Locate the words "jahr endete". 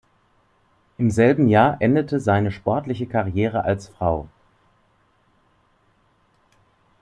1.47-2.19